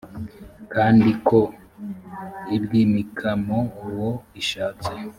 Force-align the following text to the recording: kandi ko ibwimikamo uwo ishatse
kandi 0.73 1.09
ko 1.27 1.39
ibwimikamo 2.57 3.57
uwo 3.87 4.11
ishatse 4.41 4.91